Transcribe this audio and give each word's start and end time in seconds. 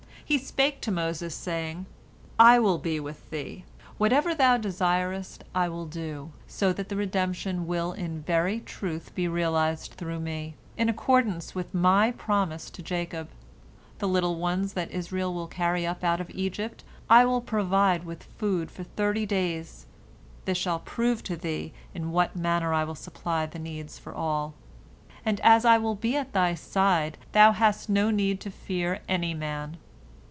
He 0.23 0.37
spake 0.37 0.79
to 0.83 0.91
Moses, 0.91 1.35
saying: 1.35 1.87
"I 2.39 2.57
will 2.57 2.77
be 2.77 3.01
with 3.01 3.29
thee. 3.31 3.65
Whatever 3.97 4.33
thou 4.33 4.55
desirest 4.55 5.43
I 5.53 5.67
will 5.67 5.85
do, 5.85 6.31
so 6.47 6.71
that 6.71 6.87
the 6.87 6.95
redemption 6.95 7.67
will 7.67 7.91
in 7.91 8.21
very 8.21 8.61
truth 8.61 9.13
be 9.13 9.27
realized 9.27 9.95
through 9.95 10.21
Me, 10.21 10.55
in 10.77 10.87
accordance 10.87 11.53
with 11.53 11.73
My 11.73 12.11
promise 12.11 12.69
to 12.69 12.81
Jacob. 12.81 13.27
The 13.99 14.07
little 14.07 14.37
ones 14.37 14.71
that 14.71 14.89
Israel 14.91 15.33
will 15.33 15.47
carry 15.47 15.85
up 15.85 16.01
out 16.01 16.21
of 16.21 16.29
Egypt 16.29 16.85
I 17.09 17.25
will 17.25 17.41
provide 17.41 18.05
with 18.05 18.23
food 18.23 18.71
for 18.71 18.85
thirty 18.85 19.25
days. 19.25 19.85
This 20.45 20.57
shall 20.57 20.79
prove 20.79 21.23
to 21.23 21.35
thee 21.35 21.73
in 21.93 22.13
what 22.13 22.37
manner 22.37 22.73
I 22.73 22.85
will 22.85 22.95
supply 22.95 23.47
the 23.47 23.59
needs 23.59 23.97
of 23.99 24.15
all. 24.15 24.53
And 25.25 25.41
as 25.41 25.65
I 25.65 25.77
will 25.77 25.95
be 25.95 26.15
at 26.15 26.31
thy 26.31 26.55
side, 26.55 27.17
thou 27.33 27.51
hast 27.51 27.89
no 27.89 28.09
need 28.11 28.39
to 28.39 28.49
fear 28.49 29.01
any 29.09 29.33
man. 29.33 29.75